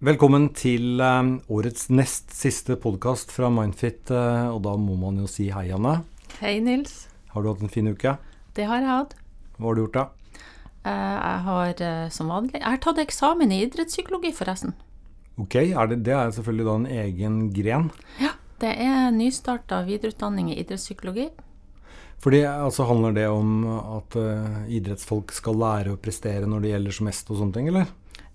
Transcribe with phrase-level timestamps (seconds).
[0.00, 4.08] Velkommen til eh, årets nest siste podkast fra Mindfit.
[4.08, 5.98] eh, og da må man jo si hei, Anne.
[6.40, 7.02] Hei, Nils.
[7.34, 8.14] Har du hatt en fin uke?
[8.56, 9.12] Det har jeg hatt.
[9.58, 10.06] Hva har du gjort, da?
[10.88, 14.72] Eh, Jeg har som vanlig Jeg har tatt eksamen i idrettspsykologi, forresten.
[15.40, 17.90] Ok, er det, det er selvfølgelig da en egen gren.
[18.20, 18.32] Ja.
[18.60, 21.28] Det er nystarta videreutdanning i idrettspsykologi.
[22.20, 24.16] Fordi altså handler det om at
[24.68, 27.88] idrettsfolk skal lære å prestere når det gjelder som mest og sånne ting, eller?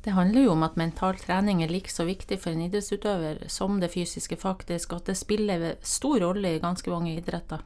[0.05, 3.80] Det handler jo om at mental trening er like så viktig for en idrettsutøver som
[3.81, 4.93] det fysiske, faktisk.
[4.93, 7.63] Og at det spiller stor rolle i ganske mange idretter.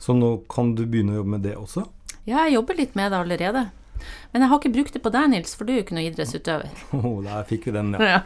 [0.00, 1.84] Så nå kan du begynne å jobbe med det også?
[2.24, 3.66] Ja, jeg jobber litt med det allerede.
[4.32, 6.08] Men jeg har ikke brukt det på deg, Nils, for du er jo ikke noen
[6.08, 6.72] idrettsutøver.
[6.98, 8.20] Oh, der fikk vi den, ja.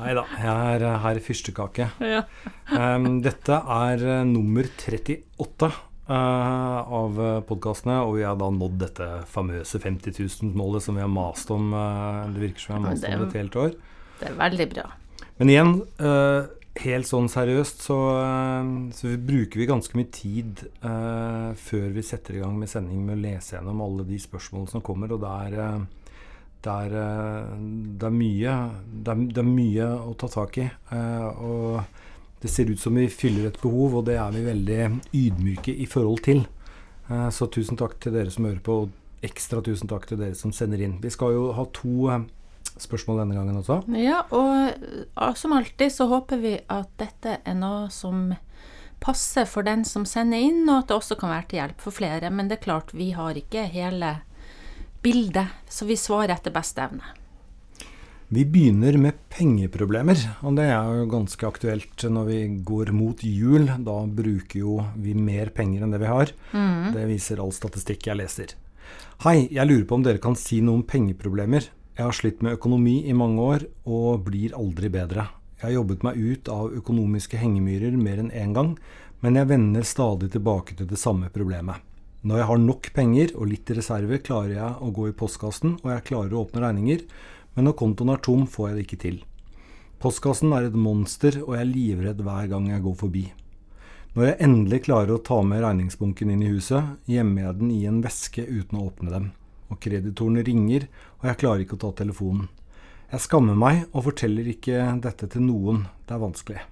[0.00, 1.88] Nei da, jeg er her herr fyrstekake.
[2.02, 2.24] Ja.
[2.74, 5.78] Um, dette er eh, nummer 38 eh,
[6.14, 7.16] av
[7.48, 11.72] podkastene, og vi har da nådd dette famøse 50 000-målet som vi har mast om.
[11.74, 13.74] eh, det virker som vi har mast det om et helt år.
[14.20, 14.86] Det er veldig bra.
[15.38, 16.46] Men igjen, eh,
[16.86, 22.36] helt sånn seriøst, så, eh, så bruker vi ganske mye tid eh, før vi setter
[22.36, 25.34] i gang med sending med å lese gjennom alle de spørsmålene som kommer, og det
[25.46, 25.80] er, eh,
[26.62, 27.56] det er, eh,
[27.98, 28.70] det er mye
[29.04, 30.70] det er, det er mye å ta tak i.
[30.92, 31.84] eh, og
[32.42, 34.80] det ser ut som vi fyller et behov, og det er vi veldig
[35.16, 36.44] ydmyke i forhold til.
[37.08, 40.36] Eh, så tusen takk til dere som hører på, og ekstra tusen takk til dere
[40.38, 40.98] som sender inn.
[41.02, 42.26] Vi skal jo ha to eh,
[42.76, 43.80] spørsmål denne gangen også.
[43.96, 44.76] Ja, og
[45.16, 48.34] uh, som alltid så håper vi at dette er noe som
[49.00, 51.96] passer for den som sender inn, og at det også kan være til hjelp for
[51.96, 52.30] flere.
[52.32, 54.18] Men det er klart, vi har ikke hele
[55.04, 57.14] bildet, så vi svarer etter beste evne.
[58.28, 63.68] Vi begynner med pengeproblemer, og det er jo ganske aktuelt når vi går mot jul.
[63.86, 66.32] Da bruker jo vi mer penger enn det vi har.
[66.90, 68.56] Det viser all statistikk jeg leser.
[69.22, 71.68] Hei, jeg lurer på om dere kan si noe om pengeproblemer.
[71.94, 75.28] Jeg har slitt med økonomi i mange år, og blir aldri bedre.
[75.60, 78.74] Jeg har jobbet meg ut av økonomiske hengemyrer mer enn én gang,
[79.22, 81.78] men jeg vender stadig tilbake til det samme problemet.
[82.26, 85.92] Når jeg har nok penger og litt reserve, klarer jeg å gå i postkassen, og
[85.94, 87.06] jeg klarer å åpne regninger,
[87.56, 89.18] men når kontoen er tom, får jeg det ikke til.
[90.02, 93.24] Postkassen er et monster, og jeg er livredd hver gang jeg går forbi.
[94.16, 97.82] Når jeg endelig klarer å ta med regningsbunken inn i huset, gjemmer jeg den i
[97.88, 99.26] en veske uten å åpne dem.
[99.72, 100.86] Og kreditorene ringer,
[101.18, 102.46] og jeg klarer ikke å ta telefonen.
[103.10, 106.62] Jeg skammer meg og forteller ikke dette til noen, det er vanskelig.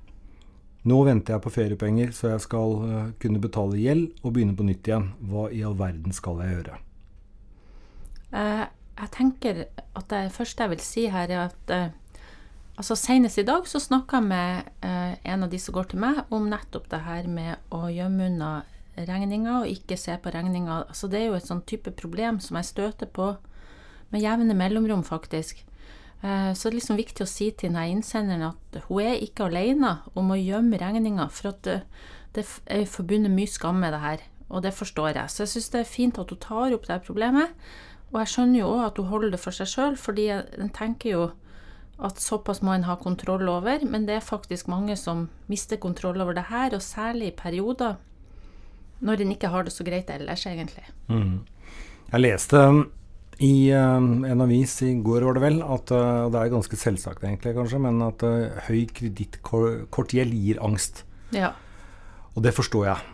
[0.84, 4.66] Nå venter jeg på feriepenger, så jeg skal øh, kunne betale gjeld og begynne på
[4.68, 5.06] nytt igjen.
[5.24, 6.80] Hva i all verden skal jeg gjøre?
[8.36, 8.64] Eh,
[8.94, 11.88] jeg tenker at det første jeg vil si her, er at eh,
[12.76, 16.02] altså senest i dag så snakka jeg med eh, en av de som går til
[16.04, 18.52] meg, om nettopp det her med å gjemme unna
[18.94, 20.86] regninger og ikke se på regninger.
[20.86, 23.32] Altså, det er jo et sånn type problem som jeg støter på
[24.14, 25.64] med jevne mellomrom, faktisk.
[26.22, 29.48] Eh, Så det er liksom viktig å si til denne innsenderen at hun er ikke
[29.48, 31.80] alene om å gjemme regninger, for at det,
[32.34, 35.30] det er forbundet mye skam med det her, og det forstår jeg.
[35.30, 37.50] Så jeg syns det er fint at hun tar opp det problemet,
[38.14, 41.10] og jeg skjønner jo òg at hun holder det for seg sjøl, fordi en tenker
[41.10, 41.22] jo
[42.04, 46.22] at såpass må en ha kontroll over, men det er faktisk mange som mister kontroll
[46.22, 47.98] over det her, og særlig i perioder
[49.04, 50.86] når en ikke har det så greit ellers, egentlig.
[52.12, 52.60] Jeg leste
[53.42, 57.26] i uh, en avis i går, var det vel, at uh, det er ganske selvsagt
[57.26, 61.02] egentlig, kanskje, men at uh, høy kredittkortgjeld gir angst.
[61.34, 61.50] Ja.
[62.34, 63.10] Og det forstår jeg.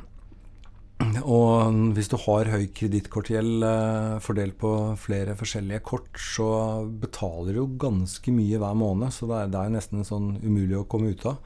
[1.00, 7.62] Og hvis du har høy kredittkortgjeld uh, fordelt på flere forskjellige kort, så betaler du
[7.62, 11.14] jo ganske mye hver måned, så det er, det er nesten sånn umulig å komme
[11.14, 11.38] ut av.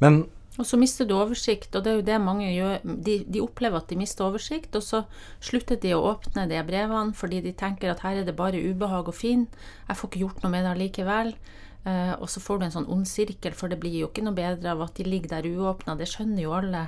[0.00, 0.22] Men
[0.60, 2.80] Og så mister du oversikt, og det er jo det mange gjør.
[2.84, 5.04] De, de opplever at de mister oversikt, og så
[5.44, 9.08] slutter de å åpne de brevene fordi de tenker at her er det bare ubehag
[9.08, 9.46] og fin,
[9.88, 11.34] jeg får ikke gjort noe med det allikevel.
[11.88, 14.36] Eh, og så får du en sånn ond sirkel, for det blir jo ikke noe
[14.36, 16.82] bedre av at de ligger der uåpna, det skjønner jo alle.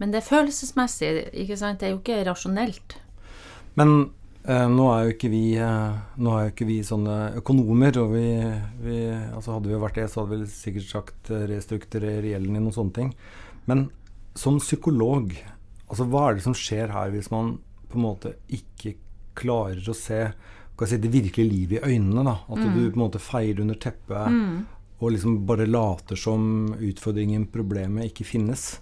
[0.00, 1.10] Men det er følelsesmessig,
[1.44, 2.96] ikke sant, det er jo ikke rasjonelt.
[3.78, 3.92] Men
[4.42, 8.26] eh, nå er jo ikke vi eh, er jo ikke vi sånne økonomer, og vi,
[8.84, 12.70] vi altså Hadde vi vært det, så hadde vi sikkert sagt eh, restrukturer gjelden din
[12.70, 13.14] og sånne ting.
[13.70, 13.86] Men
[14.38, 15.30] som psykolog,
[15.86, 17.56] altså hva er det som skjer her hvis man
[17.90, 18.96] på en måte ikke
[19.38, 22.26] klarer å se si, det virkelige livet i øynene?
[22.26, 24.64] da, At du på en måte feier under teppet
[25.04, 28.78] og liksom bare later som utfordringen, problemet, ikke finnes.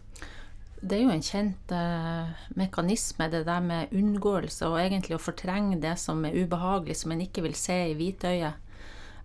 [0.82, 5.78] Det er jo en kjent eh, mekanisme, det der med unngåelse og egentlig å fortrenge
[5.82, 8.58] det som er ubehagelig, som en ikke vil se i hvitøyet.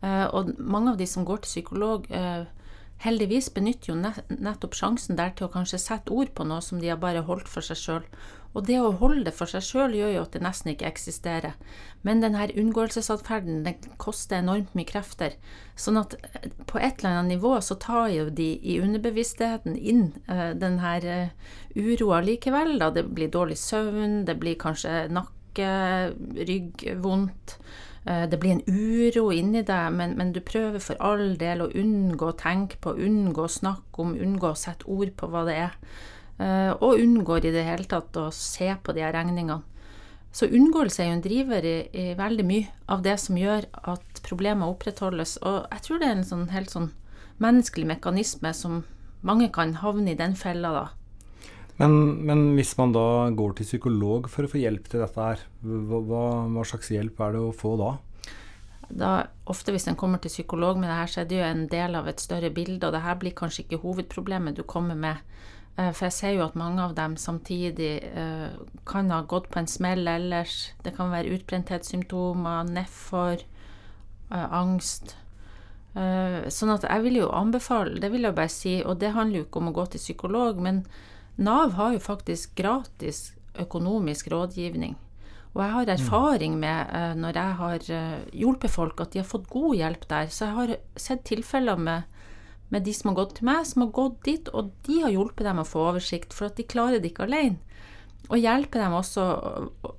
[0.05, 2.45] Eh, og mange av de som går til psykolog, eh,
[3.03, 6.89] heldigvis benytter jo nettopp sjansen der til å kanskje sette ord på noe som de
[6.91, 8.05] har bare holdt for seg sjøl.
[8.57, 11.53] Og det å holde det for seg sjøl gjør jo at det nesten ikke eksisterer.
[12.07, 15.35] Men denne unngåelsesatferden den koster enormt mye krefter.
[15.77, 20.07] Sånn at eh, på et eller annet nivå så tar jo de i underbevisstheten inn
[20.25, 22.77] uh, denne her uh, uroa likevel.
[22.81, 22.89] Da.
[22.95, 25.69] Det blir dårlig søvn, det blir kanskje nakke,
[26.49, 27.59] rygg, vondt.
[28.07, 32.29] Det blir en uro inni deg, men, men, du prøver for all del å unngå
[32.29, 35.75] å tenke på, unngå å snakke om, unngå å sette ord på hva det er.
[36.37, 39.63] Eh, og unngår i det hele tatt å se på de her regningene.
[40.37, 44.21] Så unngåelse er jo en driver i, i, veldig mye av det som gjør at
[44.27, 45.37] problemer opprettholdes.
[45.41, 46.91] Og jeg tror det er en sånn helt sånn
[47.41, 48.83] menneskelig mekanisme som
[49.25, 50.85] mange kan havne i den fella, da.
[51.77, 51.93] Men,
[52.25, 55.99] men, hvis man da går til psykolog for å få hjelp til dette her, hva,
[56.49, 57.91] hva, slags hjelp er det å få da?
[58.89, 59.11] da?
[59.45, 61.99] Ofte hvis en kommer til psykolog med det her, så er det jo en del
[61.99, 65.21] av et større bilde, og det her blir kanskje ikke hovedproblemet du kommer med.
[65.77, 68.49] Eh, for jeg ser jo at mange av dem samtidig uh,
[68.89, 70.71] kan ha gått på en smell ellers.
[70.81, 73.45] Det kan være utbrenthetssymptomer, nedfor,
[74.33, 75.15] uh, angst.
[75.97, 79.45] Sånn at jeg vil jo anbefale, det vil jeg bare si, og det handler jo
[79.47, 80.83] ikke om å gå til psykolog, men
[81.37, 84.95] Nav har jo faktisk gratis økonomisk rådgivning.
[85.53, 85.93] Og jeg har mm.
[85.93, 87.87] erfaring med, når jeg har
[88.33, 90.29] hjulpet folk, at de har fått god hjelp der.
[90.29, 92.17] Så jeg har sett tilfeller med
[92.69, 95.45] med de som har gått til meg, som har gått dit, og de har hjulpet
[95.47, 97.61] dem å få oversikt, for at de klarer det ikke alene.
[98.27, 99.23] Og hjelpe dem også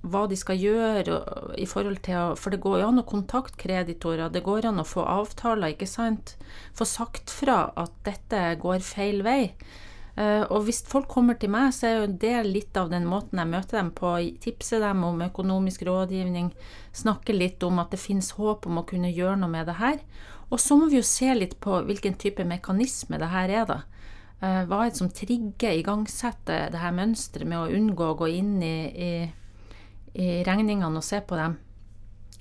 [0.05, 1.15] hva de skal gjøre
[1.57, 4.83] i forhold til å For det går jo an å kontakte kreditorer, det går an
[4.83, 6.35] å få avtaler, ikke sant?
[6.77, 9.55] Få sagt fra at dette går feil vei.
[10.19, 13.39] Eh, og hvis folk kommer til meg, så er jo det litt av den måten
[13.39, 14.17] jeg møter dem på.
[14.43, 16.51] Tipse dem om økonomisk rådgivning,
[16.97, 20.01] snakke litt om at det finnes håp om å kunne gjøre noe med det her.
[20.49, 23.79] Og så må vi jo se litt på hvilken type mekanisme det her er, da.
[24.41, 28.33] Eh, hva er det som trigger, igangsetter det her mønsteret med å unngå å gå
[28.41, 29.13] inn i, i,
[30.19, 31.59] i regningene og se på dem?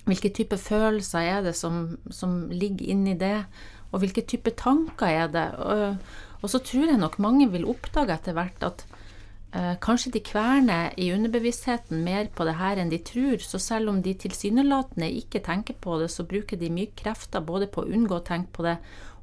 [0.08, 3.44] Hvilke type følelser er det som, som ligger inni det,
[3.92, 5.48] og hvilke type tanker er det?
[5.64, 8.84] Og, og så tror jeg nok mange vil oppdage etter hvert at
[9.56, 13.92] eh, kanskje de kverner i underbevisstheten mer på det her enn de tror, så selv
[13.92, 17.90] om de tilsynelatende ikke tenker på det, så bruker de mye krefter både på å
[17.90, 18.78] unngå å tenke på det,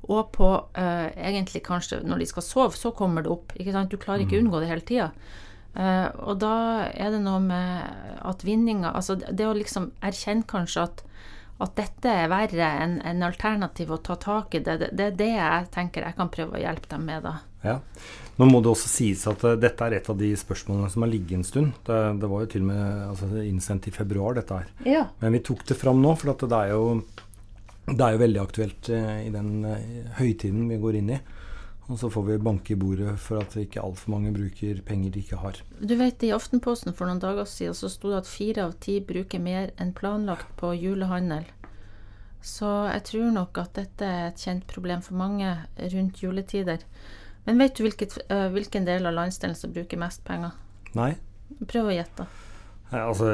[0.05, 3.55] og på eh, egentlig kanskje når de skal sove, så kommer det opp.
[3.57, 3.89] ikke sant?
[3.89, 4.47] Du klarer ikke å mm.
[4.47, 5.09] unngå det hele tida.
[5.75, 10.85] Uh, og da er det noe med at vinninga Altså det å liksom erkjenne kanskje
[10.87, 11.01] at,
[11.63, 15.19] at dette er verre enn en alternativ å ta tak i, det, det, det er
[15.19, 17.37] det jeg tenker jeg kan prøve å hjelpe dem med, da.
[17.65, 17.77] Ja.
[18.35, 21.11] Nå må det også sies at uh, dette er et av de spørsmålene som har
[21.13, 21.77] ligget en stund.
[21.87, 24.73] Det, det var jo til og med altså, innsendt i februar, dette her.
[24.83, 25.05] Ja.
[25.21, 26.99] Men vi tok det fram nå, for det er, jo,
[27.87, 29.79] det, er jo, veldig aktuelt uh, i den uh,
[30.19, 31.21] høytiden vi går inn i.
[31.85, 35.21] Og så får vi banke i bordet for at ikke altfor mange bruker penger de
[35.21, 35.59] ikke har.
[35.77, 38.97] Du vet, I Aftenposten for noen dager siden så sto det at fire av ti
[39.05, 41.45] bruker mer enn planlagt på julehandel.
[42.45, 45.51] Så jeg tror nok at dette er et kjent problem for mange
[45.93, 46.81] rundt juletider.
[47.45, 50.53] Men vet du hvilket, uh, hvilken del av landsdelen som bruker mest penger?
[50.97, 51.11] Nei.
[51.69, 52.25] Prøv å gjette.
[52.95, 53.29] Altså,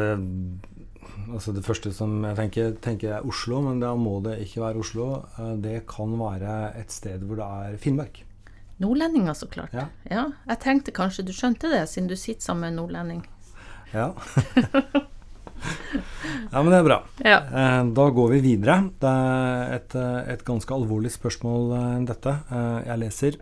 [1.31, 4.83] altså, Det første som jeg tenker, tenker, er Oslo, men da må det ikke være
[4.83, 5.07] Oslo.
[5.37, 8.23] Uh, det kan være et sted hvor det er Finnmark.
[8.81, 9.73] Nordlendinger, så klart.
[9.77, 9.87] Ja.
[10.09, 10.25] ja.
[10.49, 13.23] Jeg tenkte kanskje du skjønte det, siden du sitter sammen med en nordlending.
[13.91, 14.07] Ja.
[16.51, 16.99] ja, men det er bra.
[17.21, 17.39] Ja.
[17.45, 18.79] Eh, da går vi videre.
[19.01, 19.95] Det er et,
[20.33, 21.73] et ganske alvorlig spørsmål,
[22.09, 22.37] dette.
[22.87, 23.41] Jeg leser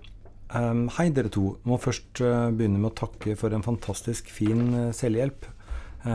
[0.50, 1.60] Um, hei, dere to.
[1.70, 5.46] Må først begynne med å takke for en fantastisk fin selvhjelp.
[6.02, 6.10] Det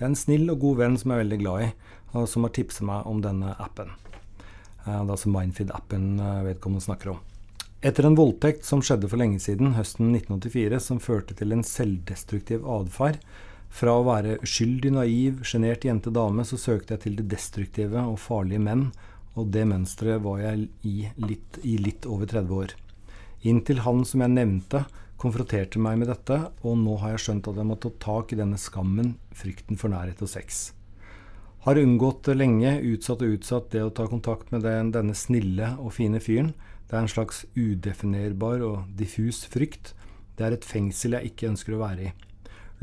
[0.00, 1.68] er en snill og god venn som jeg er veldig glad i,
[2.16, 3.92] og som har tipset meg om denne appen.
[4.86, 6.16] det er altså Mindfeed-appen
[6.48, 7.20] vedkommende snakker om.
[7.86, 12.64] Etter en voldtekt som skjedde for lenge siden, høsten 1984, som førte til en selvdestruktiv
[12.66, 13.20] atferd,
[13.70, 18.64] fra å være uskyldig, naiv, sjenert jente-dame, så søkte jeg til det destruktive og farlige
[18.64, 18.88] menn,
[19.38, 20.96] og det mønsteret var jeg i
[21.28, 22.74] litt, i litt over 30 år.
[23.46, 24.82] Inntil han som jeg nevnte,
[25.22, 28.40] konfronterte meg med dette, og nå har jeg skjønt at jeg må ta tak i
[28.40, 30.72] denne skammen, frykten for nærhet og sex.
[31.68, 35.94] Har unngått lenge, utsatt og utsatt det å ta kontakt med den, denne snille og
[36.00, 36.56] fine fyren.
[36.86, 39.94] Det er en slags udefinerbar og diffus frykt.
[40.38, 42.12] Det er et fengsel jeg ikke ønsker å være i.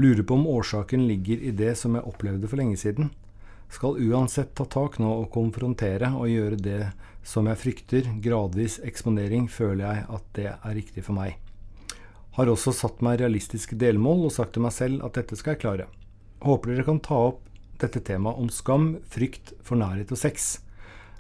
[0.02, 3.12] Lurer på om årsaken ligger i det som jeg opplevde for lenge siden.
[3.74, 6.82] Skal uansett ta tak nå og konfrontere og gjøre det
[7.26, 11.40] som jeg frykter, gradvis eksponering, føler jeg at det er riktig for meg.
[12.36, 15.64] Har også satt meg realistiske delmål og sagt til meg selv at dette skal jeg
[15.64, 15.88] klare.
[16.44, 17.46] Håper dere kan ta opp
[17.82, 20.58] dette temaet om skam, frykt for nærhet og sex.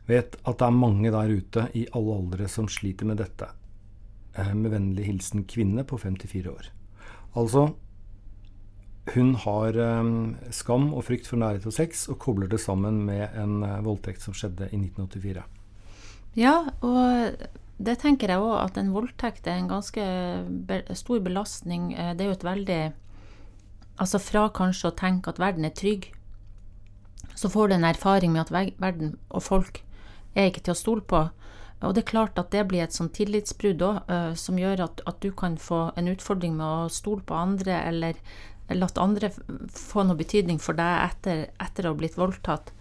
[0.10, 3.48] Vet at det er mange der ute i alle aldre som sliter med dette.
[4.36, 6.70] Eh, med vennlig hilsen kvinne på 54 år.
[7.38, 7.68] Altså,
[9.14, 13.36] hun har um, skam og frykt for nærhet og sex, og kobler det sammen med
[13.38, 15.44] en uh, voldtekt som skjedde i 1984.
[16.40, 17.44] Ja, og
[17.84, 20.06] det tenker jeg òg, at en voldtekt er en ganske
[20.98, 21.92] stor belastning.
[21.94, 22.84] Det er jo et veldig
[24.02, 26.08] Altså fra kanskje å tenke at verden er trygg,
[27.38, 29.84] så får du en erfaring med at verden og folk
[30.36, 31.26] er ikke til å stole på.
[31.84, 35.04] Og det er klart at det blir et sånn tillitsbrudd òg, uh, som gjør at,
[35.10, 38.20] at, du kan få en utfordring med å stole på andre, eller
[38.74, 39.30] latt andre
[39.76, 42.72] få noe betydning for deg etter, etter å ha blitt voldtatt.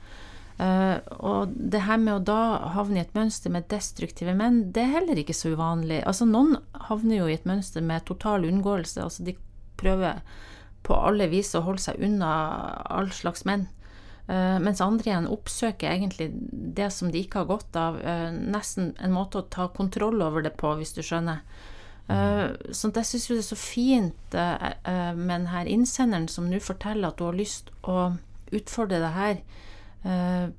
[0.63, 4.85] Uh, og det her med å da havne i et mønster med destruktive menn, det
[4.85, 6.03] er heller ikke så uvanlig.
[6.07, 9.03] Altså Noen havner jo i et mønster med total unngåelse.
[9.03, 9.35] Altså de
[9.81, 10.23] prøver
[10.87, 12.31] på alle vis å holde seg unna
[12.91, 13.67] all slags menn.
[14.31, 16.29] Uh, mens andre igjen oppsøker egentlig
[16.76, 17.99] det som de ikke har godt av.
[17.99, 21.43] Uh, nesten en måte å ta kontroll over det på, hvis du skjønner.
[22.07, 27.11] Uh, så jeg syns jo det er så fint med denne innsenderen som nå forteller
[27.11, 28.12] at hun har lyst å
[28.52, 29.45] utfordre det her.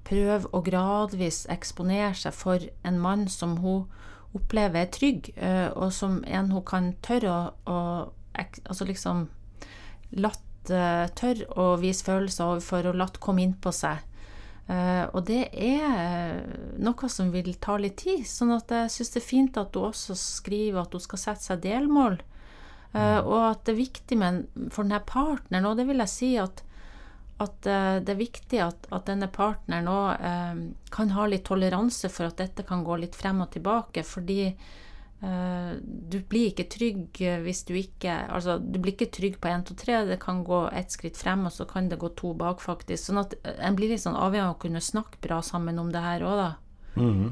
[0.08, 3.90] prøve å gradvis eksponere seg for en mann som hun
[4.34, 5.34] opplever er trygg,
[5.76, 7.80] og som en hun kan tørre å, å
[8.34, 9.28] Altså liksom
[10.18, 14.04] latt tørre å vise følelser overfor og latt komme inn på seg.
[14.64, 16.46] Uh, og det er
[16.80, 18.24] noe som vil ta litt tid.
[18.24, 21.44] sånn at jeg syns det er fint at hun også skriver at hun skal sette
[21.50, 22.22] seg delmål.
[22.94, 26.32] Uh, og at det er viktig med, for denne partneren, og det vil jeg si
[26.40, 26.64] at,
[27.44, 32.40] at det er viktig at, at denne partneren òg kan ha litt toleranse for at
[32.40, 34.06] dette kan gå litt frem og tilbake.
[34.08, 34.60] fordi Eh,
[35.24, 39.76] du blir ikke trygg hvis du ikke Altså, du blir ikke trygg på 1, 2,
[39.80, 40.00] 3.
[40.10, 43.06] Det kan gå ett skritt frem, og så kan det gå to bak, faktisk.
[43.06, 45.92] Sånn at eh, en blir litt sånn avhengig av å kunne snakke bra sammen om
[45.94, 46.50] det her òg, da.
[47.00, 47.32] Mm.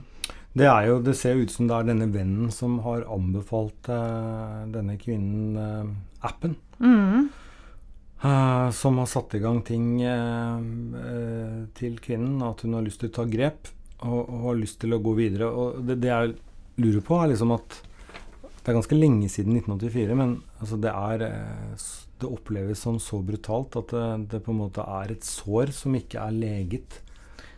[0.54, 4.64] Det, er jo, det ser ut som det er denne vennen som har anbefalt uh,
[4.72, 6.56] denne kvinnen uh, appen.
[6.80, 7.30] Mm.
[8.22, 10.00] Uh, som har satt i gang ting
[11.78, 12.42] til kvinnen.
[12.46, 13.72] At hun har lyst til å ta grep
[14.02, 15.50] og, og har lyst til å gå videre.
[15.50, 16.36] Og det, det er
[16.82, 17.82] lurer på, er liksom at
[18.62, 21.86] det er ganske lenge siden 1984, men altså det, er, eh,
[22.22, 25.98] det oppleves som så brutalt at det, det, på en måte er et sår som
[25.98, 27.00] ikke er leget,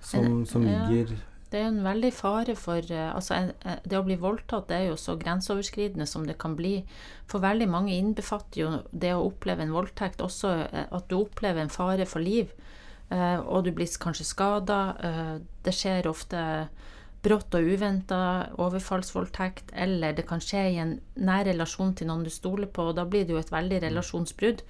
[0.04, 1.20] som, som ligger ja,
[1.52, 3.52] Det er en veldig fare for eh, altså
[3.84, 6.78] Det å bli voldtatt det er jo så grenseoverskridende som det kan bli.
[7.28, 11.64] For veldig mange innbefatter jo det å oppleve en voldtekt også eh, at du opplever
[11.64, 12.56] en fare for liv,
[13.14, 14.78] og du blir kanskje skada.
[15.62, 16.40] Det skjer ofte
[17.24, 18.18] brått og uventa
[18.60, 22.98] overfallsvoldtekt, eller det kan skje i en nær relasjon til noen du stoler på, og
[23.00, 24.66] da blir det jo et veldig relasjonsbrudd.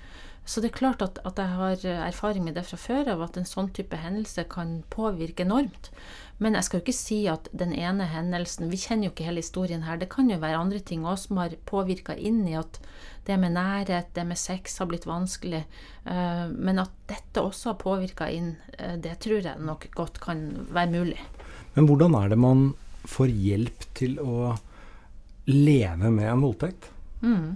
[0.46, 3.38] Så det er klart at, at, jeg har erfaring med det fra før av, at
[3.40, 5.88] en sånn type hendelse kan påvirke enormt.
[6.44, 9.44] Men jeg skal jo ikke si at den ene hendelsen Vi kjenner jo ikke hele
[9.44, 10.00] historien her.
[10.02, 12.82] Det kan jo være andre ting òg som har påvirka inn i at
[13.24, 15.64] det med nærhet, det med sex har blitt vanskelig.
[16.04, 20.44] Uh, men at dette også har påvirka inn, uh, det tror jeg nok godt kan
[20.76, 21.22] være mulig.
[21.74, 22.72] Men hvordan er det man
[23.10, 24.54] får hjelp til å
[25.50, 26.90] leve med en voldtekt?
[27.24, 27.56] Mm.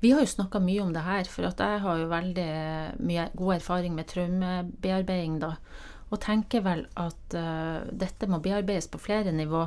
[0.00, 2.50] Vi har jo snakka mye om det her, for jeg har jo veldig
[3.02, 5.40] mye god erfaring med traumebearbeiding.
[5.42, 5.56] da,
[6.10, 9.66] Og tenker vel at uh, dette må bearbeides på flere nivå.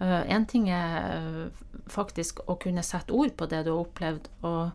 [0.00, 4.30] Én uh, ting er uh, faktisk å kunne sette ord på det du har opplevd,
[4.42, 4.70] og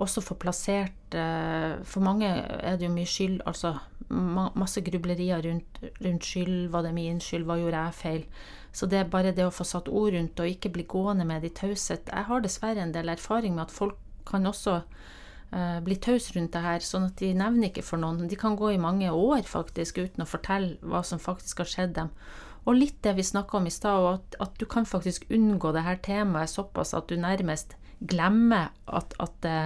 [0.00, 3.76] også få plassert uh, For mange er det jo mye skyld, altså
[4.10, 6.70] masse grublerier rundt, rundt, skyld.
[6.72, 7.44] Var det min skyld?
[7.46, 8.24] Hva gjorde jeg feil?
[8.72, 11.44] Så det er bare det å få satt ord rundt og ikke bli gående med
[11.44, 12.10] det i taushet.
[12.10, 16.54] Jeg har dessverre en del erfaring med at folk kan også uh, bli tause rundt
[16.54, 18.26] det her, sånn at de nevner ikke for noen.
[18.30, 21.98] De kan gå i mange år faktisk uten å fortelle hva som faktisk har skjedd
[21.98, 22.14] dem.
[22.68, 25.84] Og litt det vi snakka om i stad, at, at, du kan faktisk unngå det
[25.86, 29.60] her temaet såpass at du nærmest glemmer at, at det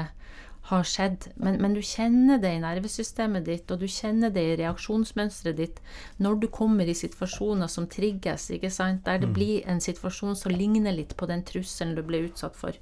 [0.71, 1.29] har skjedd.
[1.37, 5.83] Men, men, du kjenner det i nervesystemet ditt, og du kjenner det i reaksjonsmønsteret ditt
[6.25, 9.05] når du kommer i situasjoner som trigges, ikke sant?
[9.05, 9.37] der det mm.
[9.37, 12.79] blir en situasjon som ligner litt på den trusselen du ble utsatt for.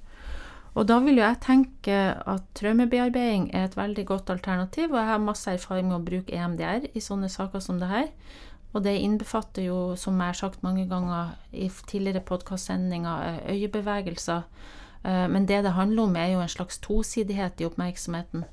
[0.73, 5.11] Og da vil jo jeg tenke at traumebearbeiding er et veldig godt alternativ, og jeg
[5.11, 8.09] har masse erfaring med å bruke EMDR i sånne saker som det her.
[8.73, 14.47] Og det innbefatter jo, som jeg har sagt mange ganger i tidligere podkastsendinger, øyebevegelser
[15.03, 18.45] men det det handler om, er jo en slags tosidighet i oppmerksomheten.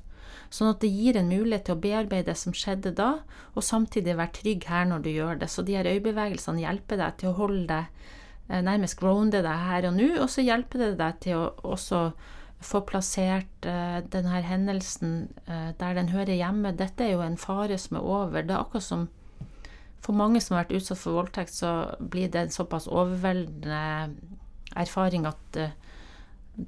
[0.50, 3.20] Sånn at det gir en mulighet til å bearbeide det som skjedde da,
[3.54, 5.50] og samtidig være trygg her når du gjør det.
[5.52, 8.10] Så de her øyebevegelsene hjelper deg til å holde deg
[8.50, 12.02] eh, nærmest grounde deg her og nå, og så hjelper det deg til å også
[12.60, 15.14] få plassert uh, denne hendelsen
[15.46, 16.74] uh, der den hører hjemme.
[16.76, 18.42] Dette er jo en fare som er over.
[18.44, 19.06] Det er akkurat som
[20.04, 23.80] for mange som har vært utsatt for voldtekt, så blir det en såpass overveldende
[24.80, 25.74] erfaring at, eh,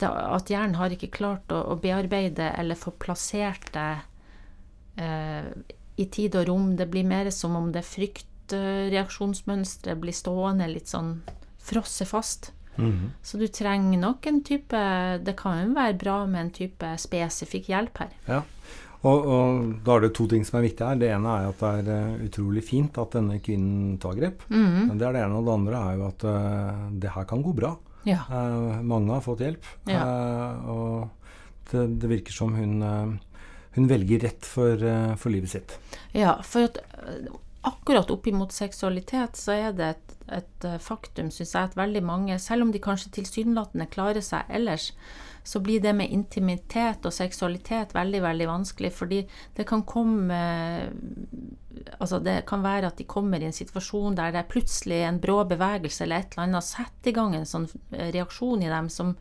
[0.00, 3.96] at hjernen har ikke klart å, bearbeide eller få plassert det
[5.02, 5.44] eh,
[5.96, 6.76] i tid og rom.
[6.76, 11.22] Det blir mer som om det fryktreaksjonsmønsteret blir stående litt sånn
[11.62, 12.52] frosset fast.
[12.76, 13.10] Mhm.
[13.22, 14.78] Så du trenger nok en type
[15.20, 18.08] Det kan jo være bra med en type spesifikk hjelp her.
[18.26, 18.42] Ja.
[19.02, 20.98] Og, og da er det to ting som er viktige her.
[21.00, 24.44] Det ene er at det er eh, utrolig fint at denne kvinnen tar grep.
[24.88, 25.38] Men Det er det ene.
[25.40, 27.72] Og det andre er jo at uh, det her kan gå bra.
[28.08, 28.24] Ja.
[28.30, 29.68] Uh, mange har fått hjelp.
[29.90, 30.02] Ja.
[30.02, 34.82] Uh, og det, det virker som hun, uh, hun velger rett for,
[35.16, 35.76] for livet sitt.
[36.12, 36.82] Ja, for at
[37.62, 42.38] akkurat oppimot seksualitet så er det et, et øh, faktum, syns jeg, at veldig mange,
[42.42, 44.90] selv om de kanskje tilsynelatende klarer seg ellers,
[45.44, 49.22] så blir det med intimitet og seksualitet veldig, veldig vanskelig, fordi
[49.56, 50.42] det kan komme
[51.98, 55.18] Altså, det kan være at de kommer i en situasjon der det er plutselig en
[55.18, 58.90] brå bevegelse eller et eller annet setter i gang en sånn øh, reaksjon i dem
[58.92, 59.16] som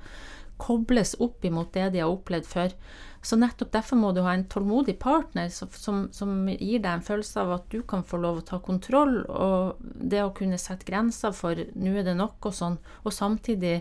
[0.61, 2.75] kobles opp imot det de har opplevd før.
[3.21, 7.41] Så nettopp derfor må du ha en tålmodig partner som, som, gir deg en følelse
[7.43, 11.35] av at du kan få lov å ta kontroll, og det å kunne sette grenser
[11.37, 13.75] for 'nå er det nok' og sånn, og samtidig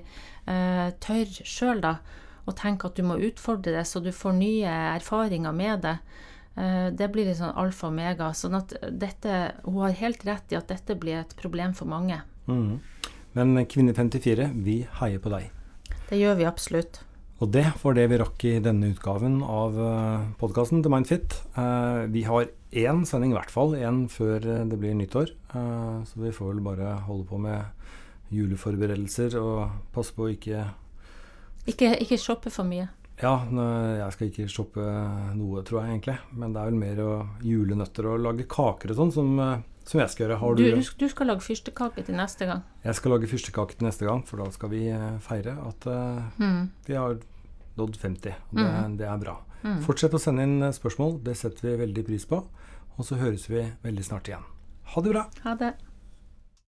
[0.46, 1.94] eh, tør sjøl da
[2.44, 5.96] å tenke at du må utfordre det, så du får nye erfaringer med det.
[6.56, 8.32] Eh, det blir litt sånn alfa og omega.
[8.34, 12.20] Sånn at dette Hun har helt rett i at dette blir et problem for mange.
[12.48, 12.80] Mm.
[13.32, 15.59] Men Kvinne 54, vi heier på deg.
[16.10, 17.04] Det gjør vi absolutt.
[17.40, 19.78] Og det var det vi rakk i denne utgaven av
[20.40, 21.38] podkasten til Mindfit.
[21.56, 25.32] Eh, vi har én sending, i hvert fall én før eh, det blir nyttår.
[25.54, 27.62] Eh, så vi får vel bare holde på med
[28.34, 30.68] juleforberedelser og passe på å ikke
[31.66, 32.88] Ikke, ikke shoppe for mye.
[33.20, 33.34] Ja,
[34.00, 34.84] jeg skal ikke shoppe
[35.36, 36.16] noe, tror jeg egentlig.
[36.32, 37.10] Men det er vel mer å
[37.44, 40.38] julenøtter og lage kaker og sånn som, eh, som jeg skal gjøre.
[40.40, 42.62] Har Du, du, du, skal lage fyrstekake til neste gang.
[42.84, 46.22] Jeg skal lage fyrstekake til neste gang, for da skal vi eh, feire at eh,
[46.40, 46.70] Mm.
[46.86, 47.20] vi har
[47.76, 48.34] nådd 50.
[48.50, 48.96] Og det, mm.
[48.96, 49.36] det er bra.
[49.62, 49.82] Mm.
[49.84, 52.40] Fortsett å sende inn spørsmål, det setter vi veldig pris på.
[52.96, 54.44] Og så høres vi veldig snart igjen.
[54.94, 55.28] Ha det bra!
[55.44, 55.74] Ha det.